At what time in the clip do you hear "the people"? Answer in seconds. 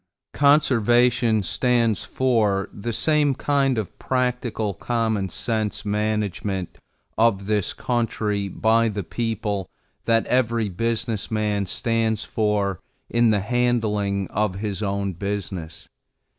8.89-9.69